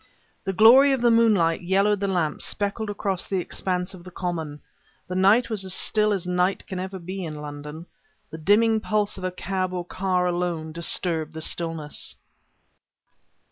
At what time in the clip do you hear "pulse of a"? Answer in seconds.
8.79-9.29